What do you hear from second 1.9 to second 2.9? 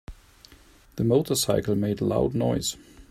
loud noise.